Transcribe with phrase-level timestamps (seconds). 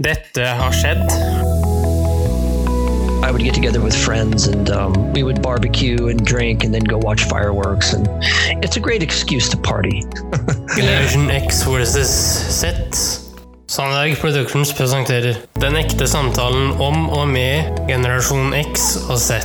[0.00, 1.10] Dette har skjedd.
[3.22, 6.82] I would get together with friends and um, we would barbecue and drink and then
[6.82, 7.92] go watch fireworks.
[7.92, 8.08] And
[8.64, 10.02] it's a great excuse to party.
[10.76, 13.31] Generation X versus Z.
[13.72, 19.38] Sandberg Productions presenterer Den ekte samtalen om og med generasjon X og Z.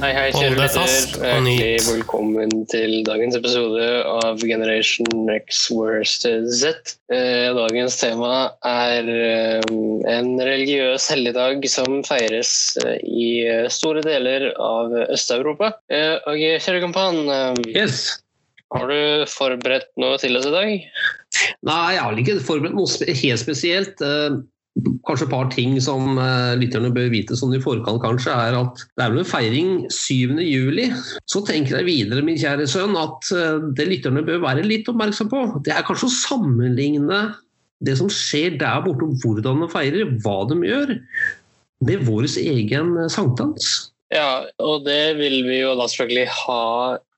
[0.00, 1.86] Hei, hei, Hold kjære deg fast og nyt.
[1.86, 6.96] velkommen til dagens episode av Generation X Worst Z.
[7.14, 9.72] Eh, Dagens tema er eh,
[10.16, 13.30] en religiøs helligdag som feires eh, i
[13.70, 15.76] store deler av Øst-Europa.
[16.26, 17.28] Og kjære kompan,
[17.70, 18.08] Yes.
[18.74, 20.86] Har du forberedt noe til oss i dag?
[21.68, 24.04] Nei, jeg har ikke forberedt noe helt spesielt.
[24.04, 24.38] Eh,
[24.78, 28.84] Kanskje et par ting som eh, lytterne bør vite sånn i forkant, kanskje, er at
[28.84, 30.38] det er vel en feiring 7.
[30.44, 30.86] juli.
[31.30, 35.32] Så tenker jeg videre, min kjære sønn, at eh, det lytterne bør være litt oppmerksom
[35.32, 37.22] på, det er kanskje å sammenligne
[37.82, 40.94] det som skjer der borte, hvordan de feirer, hva de gjør,
[41.88, 43.90] med vår egen sankthans.
[44.14, 46.62] Ja, og det vil vi jo da selvfølgelig ha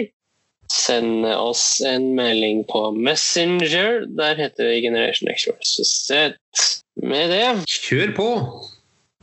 [0.73, 4.07] send oss en melding på Messenger.
[4.19, 5.47] Der heter vi Generation X.
[7.03, 8.29] Med det Kjør på!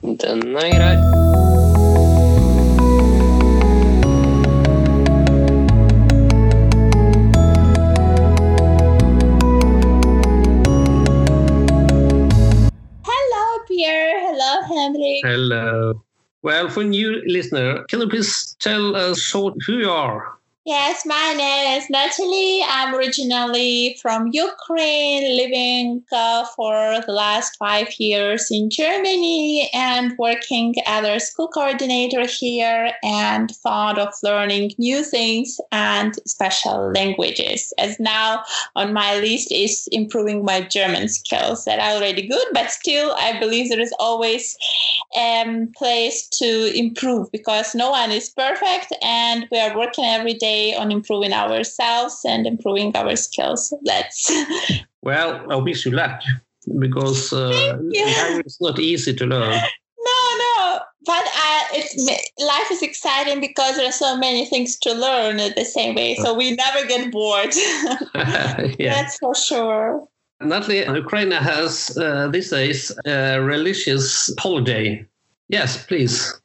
[0.02, 1.49] den er grei.
[15.24, 15.92] Hello.
[15.92, 15.94] Uh,
[16.42, 20.39] well, for new listener, can you please tell us short who you are?
[20.70, 22.62] Yes, my name is Natalie.
[22.64, 30.76] I'm originally from Ukraine, living uh, for the last five years in Germany and working
[30.86, 37.74] as a school coordinator here and fond of learning new things and special languages.
[37.80, 38.44] As now
[38.76, 43.40] on my list is improving my German skills that are already good, but still I
[43.40, 44.56] believe there is always
[45.20, 50.59] um, place to improve because no one is perfect and we are working every day
[50.78, 53.74] on improving ourselves and improving our skills.
[53.84, 54.32] Let's
[55.02, 56.22] Well, I wish you luck
[56.80, 58.06] because uh, Thank you.
[58.18, 59.62] language is not easy to learn.
[60.10, 60.80] no, no.
[61.06, 61.96] But uh, it's,
[62.40, 66.16] life is exciting because there are so many things to learn at the same way.
[66.16, 67.56] So we never get bored.
[68.16, 68.94] yeah.
[68.94, 70.08] That's for sure.
[70.42, 75.06] Natalie, Ukraine has uh, these days a religious holiday.
[75.48, 76.40] Yes, please.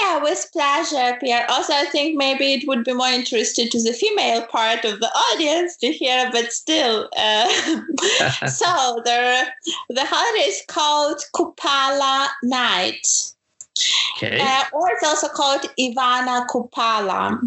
[0.00, 1.46] Yeah, with pleasure, Pierre.
[1.50, 5.08] Also, I think maybe it would be more interesting to the female part of the
[5.08, 7.08] audience to hear, but still.
[7.16, 7.48] Uh,
[8.46, 9.46] so the
[9.90, 13.06] the holiday is called Kupala Night.
[14.22, 14.38] Okay.
[14.40, 17.38] Uh, or it's also called Ivana Kupala.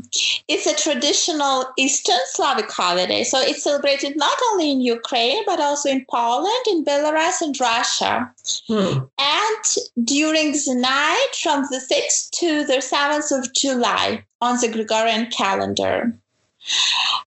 [0.48, 3.24] It's a traditional Eastern Slavic holiday.
[3.24, 8.32] So it's celebrated not only in Ukraine, but also in Poland, in Belarus, and Russia.
[8.68, 9.00] Hmm.
[9.20, 9.64] And
[10.04, 16.18] during the night from the 6th to the 7th of July on the Gregorian calendar.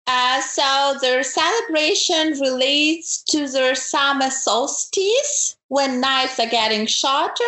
[0.06, 7.44] Uh, so the celebration relates to the summer solstice when nights are getting shorter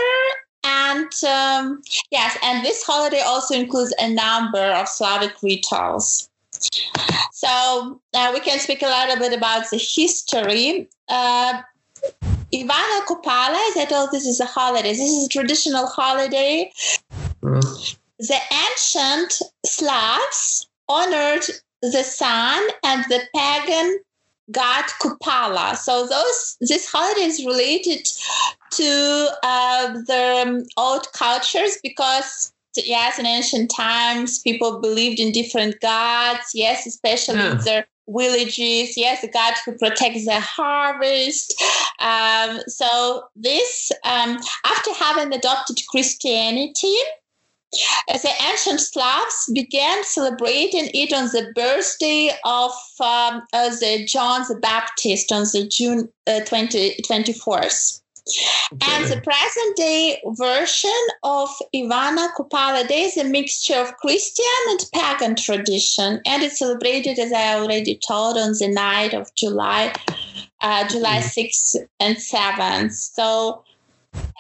[0.66, 6.28] and um, yes, and this holiday also includes a number of Slavic rituals.
[7.32, 10.88] So uh, we can speak a little bit about the history.
[11.08, 11.62] Uh,
[12.52, 14.92] Ivana Kupala, as I told, this is a holiday.
[14.92, 16.72] This is a traditional holiday.
[17.44, 17.60] Uh,
[18.18, 19.32] The ancient
[19.66, 21.44] Slavs honored
[21.82, 23.98] the sun and the pagan
[24.50, 25.76] god Kupala.
[25.76, 28.08] So those this holiday is related
[28.72, 36.50] to uh, the old cultures because yes, in ancient times people believed in different gods.
[36.54, 37.54] Yes, especially Yeah.
[37.64, 38.96] their villages.
[38.96, 41.60] Yes, the god who protects the harvest.
[41.98, 46.94] Um, so this, um, after having adopted Christianity.
[48.08, 52.70] The ancient Slavs began celebrating it on the birthday of
[53.00, 58.00] um, uh, the John the Baptist on the June uh, 20, 24th.
[58.82, 60.90] And the present day version
[61.22, 67.20] of Ivana Kupala Day is a mixture of Christian and pagan tradition, and it's celebrated,
[67.20, 69.94] as I already told, on the night of July,
[70.60, 72.92] uh, July 6th and 7th.
[72.92, 73.62] So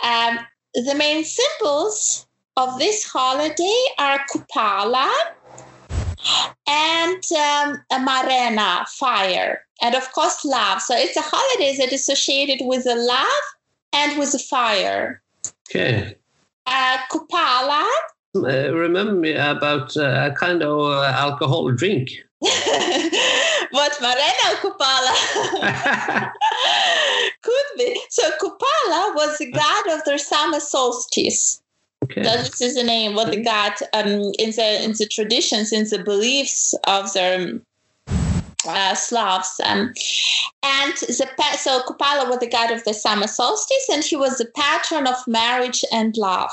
[0.02, 0.38] um,
[0.74, 2.25] the main symbols
[2.56, 5.12] of this holiday are Kupala
[6.66, 9.62] and um, a Marena fire.
[9.82, 10.80] and of course love.
[10.80, 13.44] So it's a holiday that is associated with the love
[13.92, 15.22] and with the fire.
[15.68, 16.16] Okay.
[16.66, 17.86] Uh, Kupala.
[18.34, 22.10] Uh, remember me about uh, a kind of uh, alcohol drink.
[22.40, 25.12] what Marena or Kupala?
[27.42, 28.00] Could be.
[28.10, 31.62] So Kupala was the god of the summer solstice.
[32.10, 32.22] Okay.
[32.22, 36.74] Is the name what the god um, in the in the traditions, in the beliefs
[36.86, 37.60] of the
[38.66, 39.60] uh, Slavs.
[39.64, 39.92] Um,
[40.62, 44.50] and the so Kupala was the god of the summer solstice, and he was the
[44.56, 46.52] patron of marriage and love.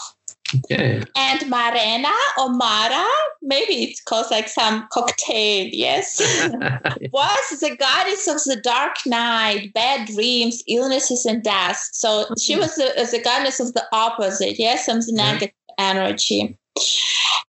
[0.56, 1.02] Okay.
[1.16, 3.06] And Marena or Mara,
[3.42, 6.20] maybe it's called like some cocktail, yes,
[7.12, 11.90] was the goddess of the dark night, bad dreams, illnesses, and death.
[11.94, 12.62] So she hmm.
[12.62, 15.16] was the, the goddess of the opposite, yes, some hmm.
[15.16, 16.58] negative energy.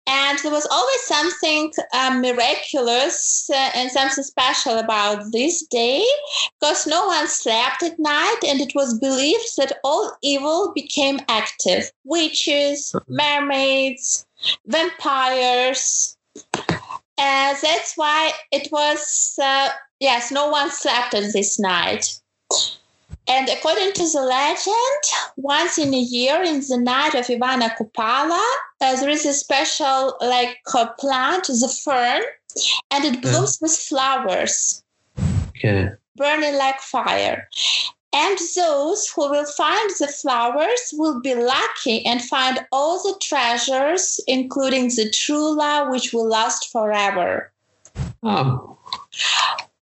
[0.06, 6.05] And there was always something um, miraculous uh, and something special about this day
[6.61, 11.91] because no one slept at night, and it was believed that all evil became active
[12.05, 14.26] witches, mermaids,
[14.67, 16.17] vampires.
[17.17, 19.70] Uh, that's why it was, uh,
[20.00, 22.20] yes, no one slept on this night.
[23.26, 25.03] And according to the legend,
[25.37, 28.43] once in a year, in the night of Ivana Kupala,
[28.81, 32.21] uh, there is a special like uh, plant, the fern,
[32.91, 34.82] and it blooms with flowers,
[35.50, 35.88] Okay.
[36.17, 37.49] burning like fire.
[38.12, 44.20] And those who will find the flowers will be lucky and find all the treasures,
[44.29, 47.53] including the true love, which will last forever.
[48.23, 48.79] Oh.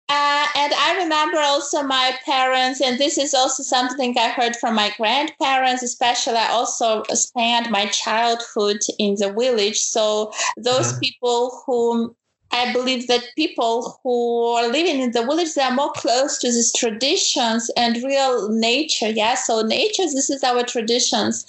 [0.08, 4.74] Uh, and I remember also my parents, and this is also something I heard from
[4.74, 6.36] my grandparents, especially.
[6.36, 9.78] I also spent my childhood in the village.
[9.80, 10.98] So, those Yeah.
[11.00, 12.14] people who
[12.54, 16.52] I believe that people who are living in the village, they are more close to
[16.52, 19.08] these traditions and real nature.
[19.08, 19.36] Yeah.
[19.36, 21.46] So, nature, this is our traditions.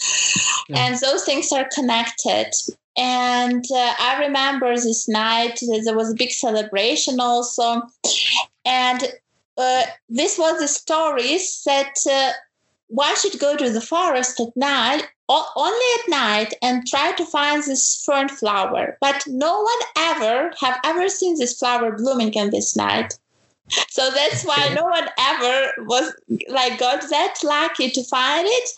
[0.69, 0.85] Yeah.
[0.85, 2.53] And those things are connected.
[2.97, 7.81] And uh, I remember this night, there was a big celebration also.
[8.65, 9.03] And
[9.57, 12.31] uh, this was the stories that uh,
[12.87, 17.25] one should go to the forest at night o- only at night and try to
[17.25, 18.97] find this fern flower.
[19.01, 23.17] But no one ever have ever seen this flower blooming in this night
[23.89, 26.13] so that's why no one ever was
[26.49, 28.69] like got that lucky to find it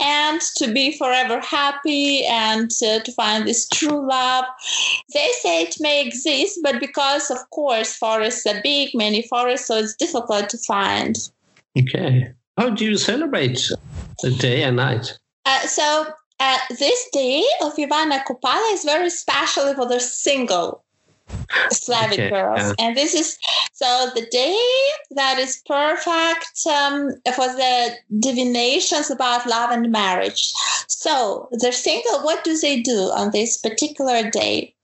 [0.00, 4.44] and to be forever happy and uh, to find this true love
[5.12, 9.76] they say it may exist, but because, of course, forests are big, many forests, so
[9.76, 11.16] it's difficult to find.
[11.78, 12.32] Okay.
[12.56, 13.70] How do you celebrate
[14.22, 15.18] the day and night?
[15.44, 16.06] Uh, so
[16.40, 20.84] uh, this day of Ivana Kupala is very special for the single
[21.70, 22.74] Slavic Okay, girls, yeah.
[22.78, 23.38] and this is
[23.72, 24.58] so the day
[25.12, 30.52] that is perfect um, for the divinations about love and marriage.
[30.88, 34.74] So the single, what do they do on this particular day?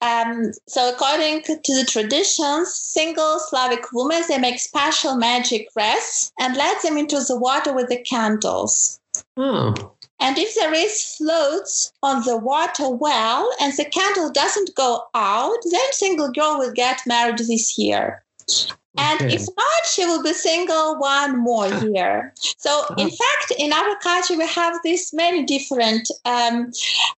[0.00, 6.56] Um, so according to the traditions, single Slavic women they make special magic wreaths and
[6.56, 9.00] let them into the water with the candles.
[9.36, 9.92] Oh.
[10.20, 15.58] And if there is floats on the water well and the candle doesn't go out,
[15.70, 18.24] then single girl will get married this year.
[18.96, 19.36] And Okay.
[19.36, 22.34] if not, she will be single one more year.
[22.56, 26.10] So, in fact, in our culture, we have these many different.
[26.24, 26.72] Um,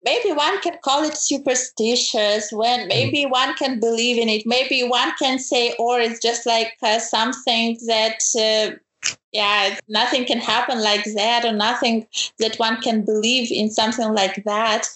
[0.03, 2.51] maybe one can call it superstitious.
[2.51, 4.43] When maybe one can believe in it.
[4.45, 8.19] Maybe one can say, or it's just like uh, something that.
[8.37, 8.75] Uh,
[9.31, 12.07] yeah, nothing can happen like that, or nothing
[12.39, 14.87] that one can believe in something like that.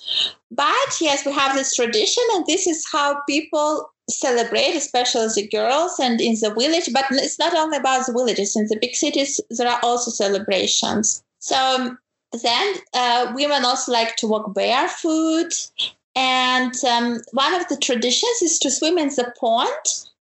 [0.51, 5.99] But yes, we have this tradition, and this is how people celebrate, especially the girls
[5.99, 6.89] and in the village.
[6.91, 8.55] But it's not only about the villages.
[8.55, 11.23] In the big cities, there are also celebrations.
[11.39, 11.95] So
[12.41, 15.53] then uh, women also like to walk barefoot.
[16.15, 19.69] And um, one of the traditions is to swim in the pond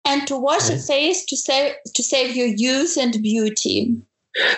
[0.09, 3.95] and to wash the face to save to save your youth and beauty.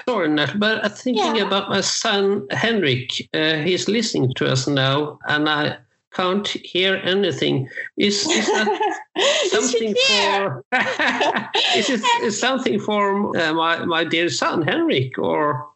[0.08, 1.48] Sorry, Nat, but I'm thinking Yeah.
[1.48, 3.10] about my son Henrik.
[3.34, 5.78] Uh, he's listening to us now, and I
[6.14, 7.70] can't hear anything.
[7.98, 8.68] Is, is that
[9.16, 10.64] Is something for?
[11.76, 15.68] is it is something for uh, my my dear son Henrik or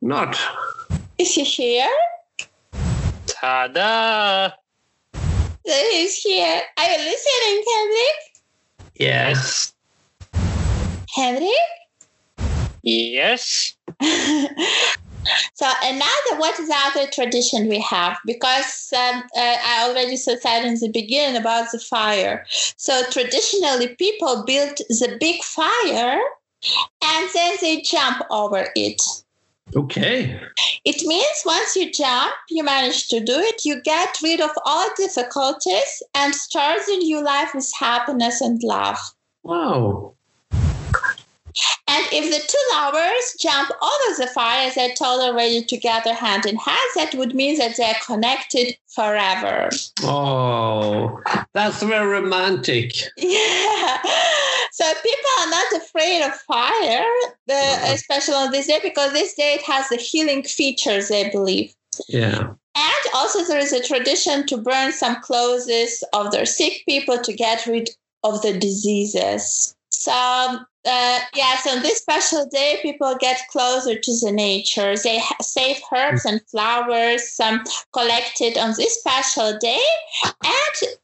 [0.00, 0.36] not?
[1.18, 1.96] Is he here?
[3.26, 4.50] Ta-da!
[5.64, 6.60] He's here.
[6.78, 8.20] Are you listening, Henrik?
[8.96, 9.72] Yes.
[9.74, 9.74] Yes.
[11.14, 11.54] Henrik?
[12.82, 13.76] Yes.
[15.54, 18.18] So another, what is other tradition we have?
[18.26, 22.44] Because um, uh, I already said in the beginning about the fire.
[22.50, 26.20] So traditionally, people built the big fire,
[27.02, 29.00] and then they jump over it.
[29.74, 30.40] Okay.
[30.84, 34.88] It means once you jump, you manage to do it, you get rid of all
[34.96, 38.98] difficulties and start a new life with happiness and love.
[39.42, 40.13] Wow.
[41.86, 46.90] And if the two lovers jump over the fire, told already, together hand in hand,
[46.96, 49.68] that would mean that they're connected forever.
[50.02, 52.92] Oh, that's very romantic.
[53.16, 54.02] Yeah.
[54.72, 57.06] So people are not afraid of fire,
[57.48, 61.72] uh, especially on this day, because this day it has the healing features, they believe.
[62.08, 62.54] Yeah.
[62.76, 65.70] And also, there is a tradition to burn some clothes
[66.12, 67.90] of their sick people to get rid
[68.24, 69.76] of the diseases.
[69.90, 74.94] So, uh, yes, on this special day, people get closer to the nature.
[74.96, 79.82] They ha- save herbs and flowers um, collected on this special day.
[80.24, 80.96] And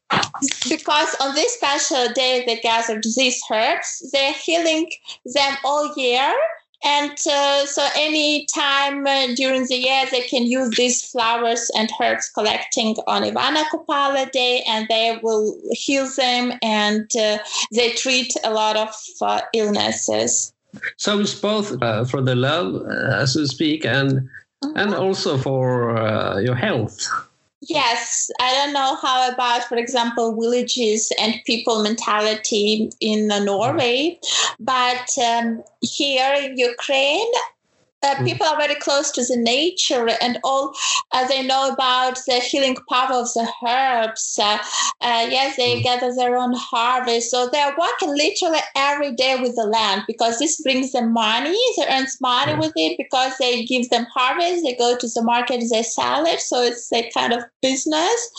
[0.68, 4.90] because on this special day they gathered these herbs, they're healing
[5.24, 6.34] them all year.
[6.82, 11.90] And uh, so, any time uh, during the year, they can use these flowers and
[12.00, 17.38] herbs collecting on Ivana Kupala Day, and they will heal them and uh,
[17.72, 20.52] they treat a lot of uh, illnesses.
[20.96, 24.28] So it's both uh, for the love, uh, as we speak, and
[24.76, 27.08] and also for uh, your health.
[27.62, 34.18] Yes, I don't know how about, for example, villages and people mentality in Norway,
[34.58, 37.30] but um, here in Ukraine,
[38.02, 40.72] uh, people are very close to the nature and all
[41.12, 44.38] uh, they know about the healing power of the herbs.
[44.40, 44.58] Uh,
[45.00, 47.30] uh, yes, they gather their own harvest.
[47.30, 51.58] So they're working literally every day with the land because this brings them money.
[51.76, 54.64] They earn money with it because they give them harvest.
[54.64, 56.40] They go to the market, they sell it.
[56.40, 58.30] So it's a kind of business.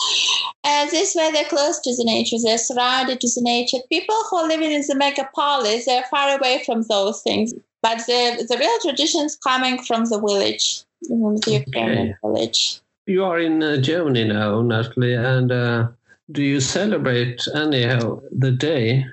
[0.64, 2.36] And this way they're close to the nature.
[2.42, 3.78] They're surrounded to the nature.
[3.88, 7.52] People who are living in the megapolis, they're far away from those things.
[7.82, 12.80] But the, the real tradition is coming from the village, from the Ukrainian village.
[13.06, 15.88] You are in uh, Germany now, Natalie, and uh,
[16.30, 19.04] do you celebrate anyhow the day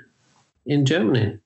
[0.67, 1.39] in Germany?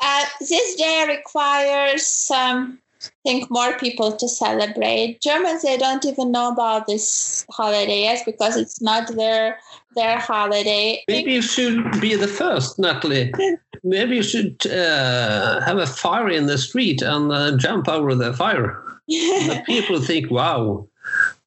[0.00, 2.78] Uh, this day requires, um,
[3.24, 5.20] think, more people to celebrate.
[5.20, 9.58] Germans, they don't even know about this holiday yes, because it's not their
[9.94, 11.02] their holiday.
[11.08, 13.32] Maybe you should be the first, Natalie.
[13.84, 18.32] Maybe you should uh, have a fire in the street and uh, jump over the
[18.32, 18.82] fire.
[19.06, 20.88] the people think, wow,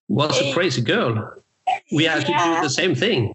[0.08, 1.34] what's a crazy girl?
[1.91, 3.34] We have to do the same thing.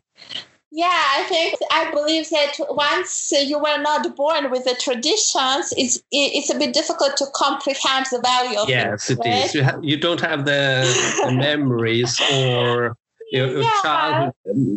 [0.77, 6.03] Yeah, I think I believe that once you were not born with the traditions, it's
[6.13, 9.19] it's a bit difficult to comprehend the value of Yes, it.
[9.25, 9.55] it is.
[9.55, 10.85] You, ha- you don't have the,
[11.25, 12.95] the memories or
[13.33, 13.71] your, your Yeah.
[13.81, 14.35] childhood,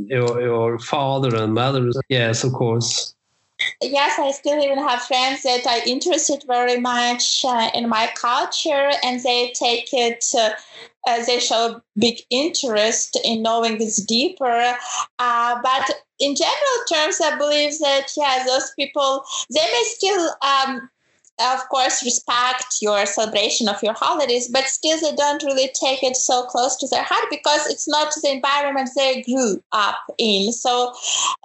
[0.08, 1.92] your, your father and mother.
[2.08, 3.14] Yes, of course.
[3.82, 8.92] Yes, I still even have friends that are interested very much uh, in my culture,
[9.04, 10.26] and they take it.
[10.38, 10.52] Uh,
[11.08, 14.76] uh, they show big interest in knowing this deeper.
[15.18, 15.90] Uh, but
[16.20, 19.24] in general terms, I believe that yeah, those people
[19.54, 20.30] they may still.
[20.42, 20.90] Um,
[21.40, 26.16] of course, respect your celebration of your holidays, but still they don't really take it
[26.16, 30.52] so close to their heart because it's not the environment they grew up in.
[30.52, 30.94] So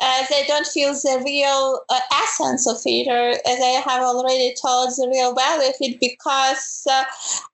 [0.01, 4.55] uh, they don't feel the real uh, essence of it, or as I have already
[4.61, 7.05] told, the real value of it, because uh,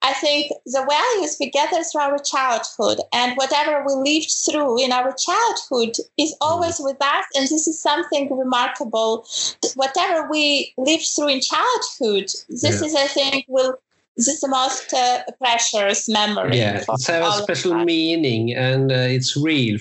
[0.02, 4.92] I think the values we gather through our childhood, and whatever we lived through in
[4.92, 9.26] our childhood is always with us, and this is something remarkable.
[9.74, 12.86] Whatever we lived through in childhood, this Yeah.
[12.86, 13.74] is, I think, will.
[14.16, 16.58] This is the most uh, precious memory.
[16.58, 19.78] Yeah, it's have a special meaning and uh, it's real.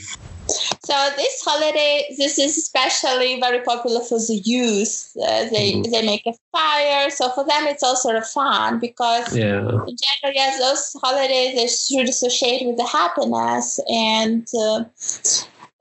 [0.89, 5.12] So this holiday, this is especially very popular for the youth.
[5.22, 5.91] Uh, they Mhm.
[5.91, 9.68] they make a fire, so for them it's also of fun because Yeah.
[9.89, 14.48] in general, yes, those holidays they should associate with the happiness and.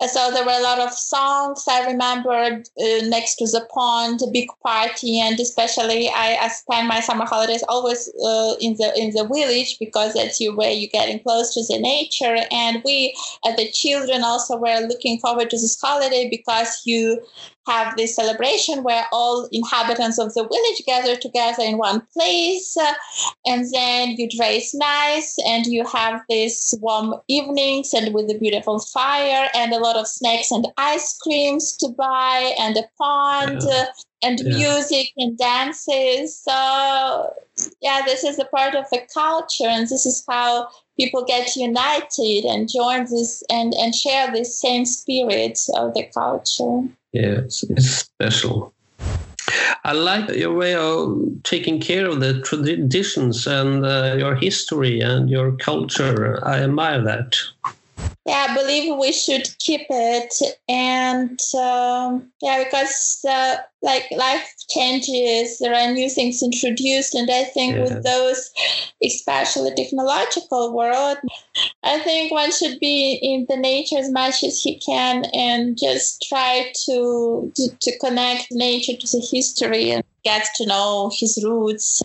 [0.06, 4.30] So there were a lot of songs I remembered uh, next to the pond, a
[4.30, 9.10] big party, and especially I, I spend my summer holidays always uh, in the in
[9.10, 12.36] the village because that's you where you're getting close to the nature.
[12.52, 13.12] And we,
[13.44, 17.20] as the children, also were looking forward to this holiday because you
[17.68, 22.92] have this celebration where all inhabitants of the village gather together in one place uh,
[23.46, 28.78] and then you dress nice and you have these warm evenings and with a beautiful
[28.78, 33.82] fire and a lot of snacks and ice creams to buy and a pond Yeah.
[33.82, 33.87] uh,
[34.22, 34.56] and Yeah.
[34.56, 37.32] music and dances so
[37.80, 42.44] yeah, this is a part of the culture, and this is how people get united
[42.44, 46.88] and join this and and share this same spirit of the culture.
[47.12, 48.74] Yes, it's special.
[49.84, 55.30] I like your way of taking care of the traditions and uh, your history and
[55.30, 56.46] your culture.
[56.46, 57.36] I admire that.
[58.28, 60.35] Yeah, I believe we should keep it,
[60.68, 67.44] and um, yeah, because uh, like life changes, there are new things introduced, and I
[67.44, 68.50] think with those,
[69.02, 71.16] especially technological world,
[71.82, 76.26] I think one should be in the nature as much as he can, and just
[76.28, 82.02] try to to, to connect nature to the history and get to know his roots.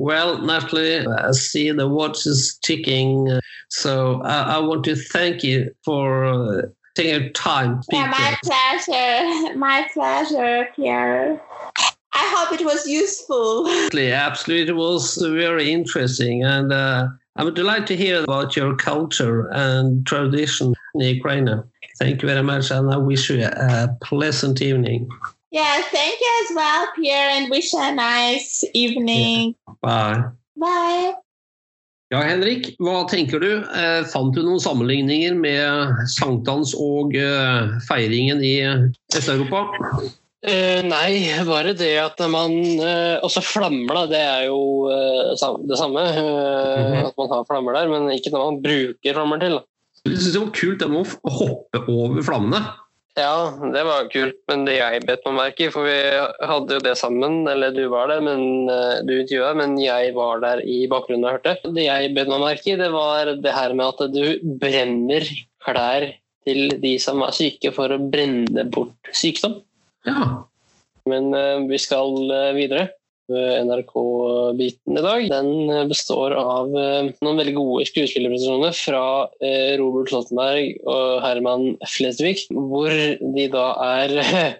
[0.00, 3.30] Well, Natalie, I see the watch is ticking.
[3.30, 6.62] uh, So I, I want to thank you for uh,
[6.94, 7.82] taking your time.
[7.92, 9.58] Yeah, my pleasure.
[9.58, 11.38] My pleasure, Pierre.
[12.14, 13.68] I hope it was useful.
[13.68, 14.72] Absolutely, absolutely.
[14.72, 16.44] It was very interesting.
[16.44, 21.62] And uh, I'm delighted to hear about your culture and tradition in Ukraine.
[21.98, 22.70] Thank you very much.
[22.70, 25.10] And I wish you a pleasant evening.
[25.52, 29.56] Yeah, thank you as well, Pierre, and wish you a nice evening.
[29.82, 30.30] Bye.
[30.54, 31.14] Bye.
[32.10, 33.50] Ja, Henrik, hva tenker du?
[33.62, 38.56] Eh, fant du noen sammenligninger med sankthans og eh, feiringen i
[39.14, 39.64] Øst-Europa?
[40.42, 44.06] Eh, nei, bare det at man eh, Også flammer.
[44.10, 45.34] Det er jo eh,
[45.66, 46.02] det samme.
[46.02, 47.06] eh, -hmm.
[47.06, 49.58] At man har flammer der, men ikke når man bruker flammer til.
[50.06, 52.62] Jeg synes det var kult det med å hoppe over flammene.
[53.18, 55.96] Ja, det var kult, men det jeg bet meg merke i For vi
[56.46, 60.42] hadde jo det sammen, eller du var der, men eh, du intervjua, men jeg var
[60.44, 61.56] der i bakgrunnen og hørte.
[61.74, 65.26] Det jeg bet meg merke i, det var det her med at du brenner
[65.64, 66.06] klær
[66.46, 69.58] til de som er syke, for å brenne bort sykdom.
[70.06, 70.46] Ja.
[71.10, 72.88] Men eh, vi skal eh, videre.
[73.30, 79.02] NRK-biten i dag den eh, består av eh, noen veldig gode skuespillerprestasjoner fra
[79.44, 84.14] eh, Robert Slottenberg og Herman Flesvig, hvor de da er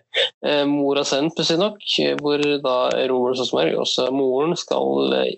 [0.74, 1.78] mor og sønn, pussig nok.
[2.22, 2.76] Hvor da
[3.10, 5.36] Robert Slottenberg, også moren, skal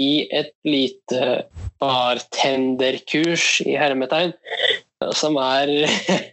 [0.00, 1.44] i et lite
[1.82, 4.34] bartenderkurs i hermetegn,
[5.14, 5.70] som er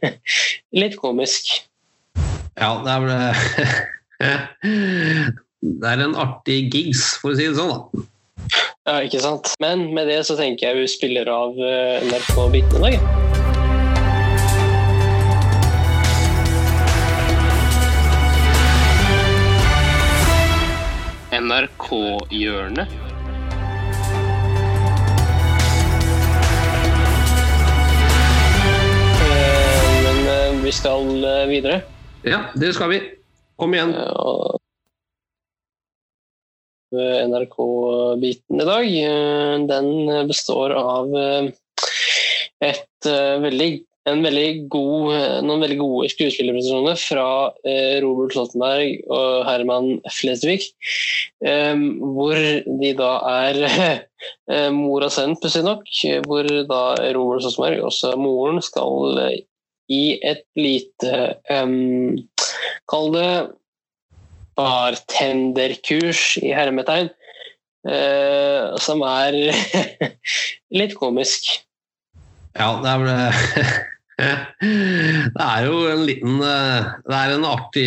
[0.81, 1.53] litt komisk.
[2.57, 3.15] Ja, det er vel
[5.62, 7.69] Det er en artig gigs, for å si det sånn.
[7.69, 8.08] da.
[8.89, 9.52] Ja, ikke sant.
[9.62, 14.12] Men med det så tenker jeg vi spiller av eh, NRK-biten i dag.
[21.62, 22.88] NRK-hjørnet.
[29.21, 31.06] Eh, Men eh, vi skal
[31.50, 31.82] videre.
[32.24, 33.00] Ja, det skal vi.
[33.58, 33.93] Kom igjen.
[36.91, 38.86] NRK-biten i dag.
[38.86, 41.51] Eh, Den består av eh,
[42.62, 43.69] et eh, veldig,
[44.12, 45.13] en veldig god,
[45.45, 47.27] noen veldig gode skuespillerprestasjoner fra
[48.01, 50.71] Robert Slottenberg og Herman Flesvig.
[51.38, 52.34] Hvor
[52.82, 53.62] de da er
[54.80, 55.86] mor og sønn, pussig nok.
[56.25, 56.82] Hvor da
[57.13, 59.38] Robert Slottenberg, også moren, skal
[59.91, 62.15] i et lite um,
[62.89, 63.32] Kall det
[64.57, 67.09] bartenderkurs i hermetegn,
[67.87, 69.37] eh, som er
[70.79, 71.47] litt komisk.
[72.57, 73.11] Ja, det er vel
[75.31, 77.85] Det er jo en liten eh, Det er en artig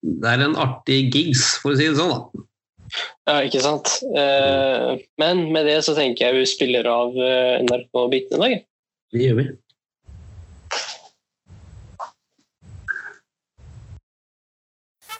[0.00, 2.14] Det er en artig gigs, for å si det sånn.
[2.14, 2.46] da.
[3.26, 3.90] Ja, ikke sant?
[4.16, 8.66] Eh, men med det så tenker jeg vi spiller av eh, NRK-biten i dag.
[9.12, 9.46] Det gjør vi.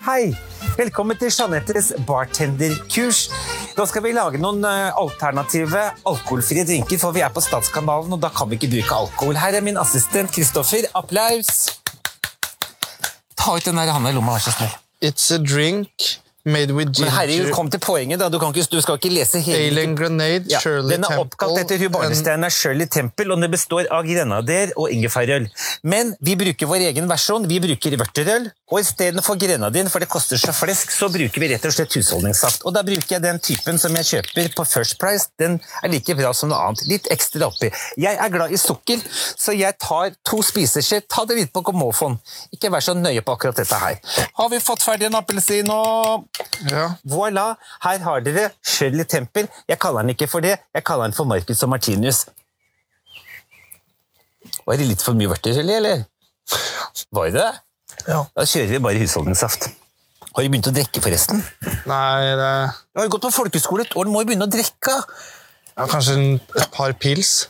[0.04, 0.35] Hei!
[0.76, 3.22] Velkommen til Jeanettes bartenderkurs.
[3.76, 8.20] Da skal vi lage noen eh, alternative alkoholfrie drinker, for vi er på Statskanalen, og
[8.20, 9.38] da kan vi ikke bruke alkohol.
[9.40, 10.85] Her er min assistent Kristoffer.
[10.98, 11.80] Applaus!
[13.40, 14.76] Ta ut den der handa i lomma, vær så snill.
[15.00, 16.11] It's a drink
[16.46, 17.11] made with ginger.
[17.11, 18.28] Men herregud, kom til poenget, da.
[18.32, 21.59] Du, kan ikke, du skal ikke lese hele alien grenade, Ja, Shirley den er oppkalt
[21.61, 25.48] etter hun barnestjerna Shirley Temple, og den består av grenader og ingefærøl.
[25.82, 27.48] Men vi bruker vår egen versjon.
[27.50, 31.66] Vi bruker vørterøl, og istedenfor grenadin, for det koster så flesk, så bruker vi rett
[31.66, 32.64] og slett husholdningssaft.
[32.66, 35.28] Og da bruker jeg den typen som jeg kjøper på First Price.
[35.42, 36.87] Den er like bra som noe annet.
[36.90, 37.70] Litt ekstra oppi.
[38.00, 39.02] Jeg er glad i sukker,
[39.35, 41.06] så jeg tar to spiseskjeer.
[41.11, 42.18] Ta det litt på gommofoen.
[42.54, 43.98] Ikke vær så nøye på akkurat dette her.
[44.38, 46.26] Har vi fått ferdig en appelsin og
[46.70, 46.87] Ja.
[47.09, 47.46] Voilà,
[47.85, 49.46] her har dere Shirley Temple.
[49.68, 52.25] Jeg kaller den ikke for det, jeg kaller den for Marcus og Martinus.
[54.66, 56.05] Var det litt for mye vørtergelé, eller?
[57.14, 57.49] Var det det?
[58.11, 58.20] Ja.
[58.37, 59.68] Da kjører vi bare husholdningssaft.
[60.37, 61.40] Har du begynt å drikke, forresten?
[61.88, 62.51] Nei, det
[62.92, 64.96] Du har jo gått på folkeskole et år, du må jo begynne å drikke.
[65.77, 66.27] ja, kanskje en,
[66.61, 67.49] et par pils.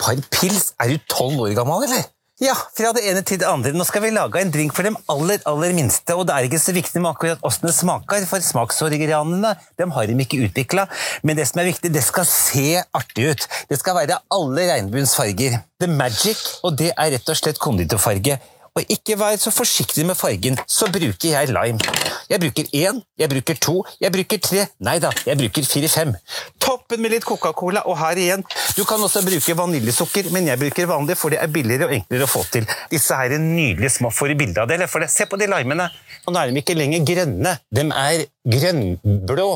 [0.00, 0.72] Par pils?
[0.82, 2.08] Er du tolv år gammel, eller?
[2.42, 3.70] Ja, fra det ene til det andre.
[3.78, 6.58] Nå skal vi lage en drink for dem aller, aller minste, og det er ikke
[6.58, 10.88] så viktig med akkurat åssen det smaker, for smaksorganene dem har de ikke utvikla.
[11.22, 13.46] Men det som er viktig, det skal se artig ut.
[13.70, 15.60] Det skal være alle regnbuens farger.
[15.78, 18.40] The magic, og det er rett og slett konditorfarge.
[18.74, 21.78] Og ikke vær så forsiktig med fargen, så bruker jeg lime.
[22.26, 26.14] Jeg bruker én, jeg bruker to, jeg bruker tre, nei da, jeg bruker fire-fem.
[26.58, 28.42] Toppen med litt Coca-Cola, og her igjen.
[28.74, 32.26] Du kan også bruke vaniljesukker, men jeg bruker vanlig, for det er billigere og enklere
[32.26, 32.66] å få til.
[32.90, 34.90] Disse her er nydelige små, får i bilde av det, eller?
[34.90, 35.86] For det, se på de limene.
[36.26, 39.48] Og nå er de ikke lenger grønne, de er grønnblå.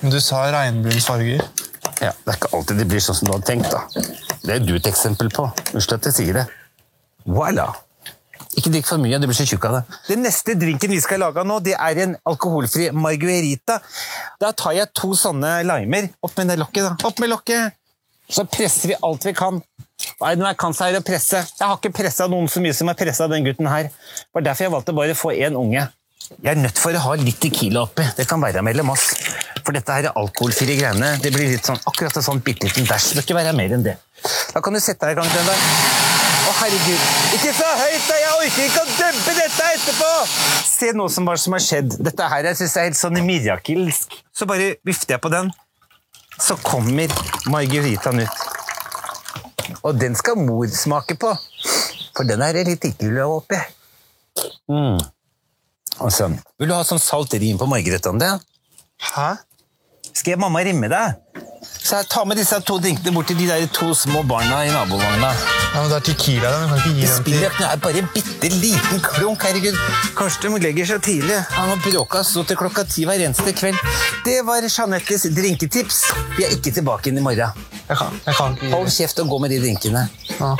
[0.00, 1.46] Men du sa regnbunnsfarger.
[2.02, 3.70] Ja, Det er ikke alltid det blir sånn som du hadde tenkt.
[3.70, 3.84] da.
[4.42, 5.46] Det er du et eksempel på.
[5.76, 6.46] Unnskyld at jeg sier det.
[7.28, 7.70] Voilà.
[8.58, 9.82] Ikke drikk for mye, du blir så tjukk av det.
[10.08, 13.80] Den neste drinken vi skal lage nå, det er en alkoholfri marguerita.
[14.42, 16.10] Da tar jeg to sånne limer.
[16.24, 17.08] Opp med det lokket, da.
[17.08, 17.80] Opp med lokket!
[18.30, 19.60] Så presser vi alt vi kan.
[20.18, 21.42] Hva er det jeg kan seg å presse?
[21.58, 23.90] Jeg har ikke pressa noen så mye som jeg pressa den gutten her.
[23.90, 25.84] Det var derfor jeg valgte bare å få én unge.
[26.40, 28.06] Jeg er nødt for å ha litt tequila oppi.
[28.16, 29.10] Det kan være mellom oss.
[29.64, 31.14] For dette her er alkoholfrie greiene.
[31.20, 33.10] Det blir litt sånn, akkurat en sånn bitte liten dæsj.
[33.12, 33.98] Det bør ikke være mer enn det.
[34.54, 35.28] Da kan du sette deg i gang.
[35.28, 36.33] Å,
[36.64, 37.04] herregud.
[37.36, 38.16] Ikke så høyt, da!
[38.20, 40.10] Jeg orker ikke å dubbe dette etterpå!
[40.68, 41.96] Se nå som hva som har skjedd.
[42.04, 44.16] Dette her jeg synes er helt sånn mirakelsk.
[44.34, 45.50] Så bare vifter jeg på den.
[46.40, 47.12] Så kommer
[47.52, 48.44] margaritaen ut.
[49.84, 51.32] Og den skal mor smake på.
[52.14, 53.60] For den er det litt ikke oppi.
[54.70, 55.02] Mm.
[56.10, 56.38] Sånn.
[56.58, 58.40] Vil du ha sånn salt rim på margaritaen din?
[59.14, 59.28] Hæ?
[60.14, 61.20] Skal jeg mamma rimme deg?
[61.84, 64.70] Så jeg tar med disse to drinkene bort til de der to små barna i
[64.72, 65.30] nabovogna.
[65.74, 66.60] Ja, men det er tequila, da.
[66.62, 69.78] Vi kan ikke gi dem til det er bare en bitte liten klunk, herregud.
[70.44, 71.38] De legger seg tidlig.
[71.58, 73.78] Han har bråka så til klokka ti hver eneste kveld.
[74.24, 76.02] Det var Jeanettes drinketips.
[76.38, 77.64] Vi er ikke tilbake inn i morgen.
[77.88, 80.08] Jeg kan, jeg kan ikke gi Hold kjeft og gå med de drinkene.
[80.40, 80.54] Ja.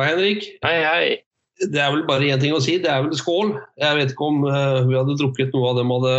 [0.00, 0.44] Hei, Henrik.
[0.64, 1.08] Hei, hei.
[1.68, 2.78] Det er vel bare én ting å si.
[2.80, 3.50] Det er vel skål.
[3.76, 6.14] Jeg vet ikke om uh, vi hadde drukket noe av dem hadde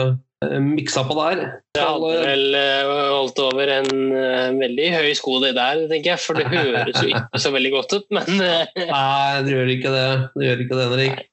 [0.45, 1.41] uh, miksa på der.
[1.73, 6.13] Det hadde eh, vel eh, holdt over en uh, veldig høy sko det der, tenker
[6.13, 6.21] jeg.
[6.21, 9.95] For det høres jo ikke så veldig godt ut, men eh, Nei, det gjør ikke
[9.95, 10.07] det.
[10.35, 11.25] Det gjør ikke det, Henrik.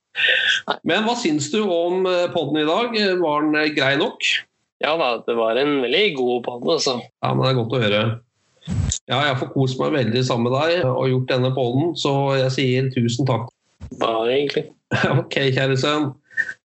[0.88, 2.96] Men hva syns du om podden i dag?
[3.20, 4.32] Var den eh, grei nok?
[4.80, 6.96] ja da, det var en veldig god podd, altså.
[7.20, 8.02] Ja, men det er godt å høre.
[9.10, 12.54] Ja, jeg får kost meg veldig sammen med deg og gjort denne pollen, så jeg
[12.56, 13.50] sier tusen takk.
[14.00, 14.68] Bare egentlig.
[15.20, 16.10] Ok, kjære sønn.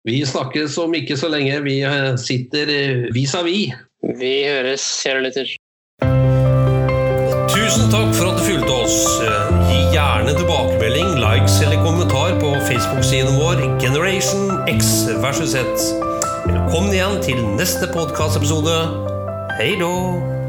[0.06, 1.60] Vi snakkes om ikke så lenge.
[1.62, 3.74] Vi eh, sitter eh, vis-à-vis.
[4.18, 5.52] Vi høres, kjære lytter.
[7.52, 8.98] Tusen takk for at du fulgte oss.
[9.22, 15.88] Eh, Gi gjerne tilbakemelding, likes eller kommentar på Facebook-siden vår Generation X versus Z.
[16.50, 18.78] Velkommen igjen til neste podkastepisode.
[19.60, 20.41] Hei då!